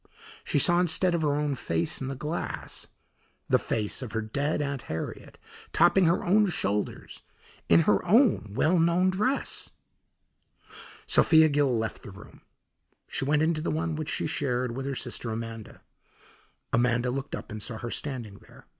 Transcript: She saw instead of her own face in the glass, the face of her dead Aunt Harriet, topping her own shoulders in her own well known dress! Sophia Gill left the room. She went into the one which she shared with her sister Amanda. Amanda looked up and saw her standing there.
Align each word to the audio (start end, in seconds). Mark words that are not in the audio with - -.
She 0.43 0.57
saw 0.57 0.79
instead 0.79 1.13
of 1.13 1.21
her 1.21 1.35
own 1.35 1.53
face 1.53 2.01
in 2.01 2.07
the 2.07 2.15
glass, 2.15 2.87
the 3.47 3.59
face 3.59 4.01
of 4.01 4.13
her 4.13 4.21
dead 4.23 4.59
Aunt 4.59 4.81
Harriet, 4.89 5.37
topping 5.73 6.05
her 6.05 6.23
own 6.25 6.47
shoulders 6.47 7.21
in 7.69 7.81
her 7.81 8.03
own 8.03 8.55
well 8.55 8.79
known 8.79 9.11
dress! 9.11 9.69
Sophia 11.05 11.49
Gill 11.49 11.77
left 11.77 12.01
the 12.01 12.09
room. 12.09 12.41
She 13.07 13.25
went 13.25 13.43
into 13.43 13.61
the 13.61 13.69
one 13.69 13.95
which 13.95 14.09
she 14.09 14.25
shared 14.25 14.75
with 14.75 14.87
her 14.87 14.95
sister 14.95 15.29
Amanda. 15.29 15.83
Amanda 16.73 17.11
looked 17.11 17.35
up 17.35 17.51
and 17.51 17.61
saw 17.61 17.77
her 17.77 17.91
standing 17.91 18.39
there. 18.39 18.65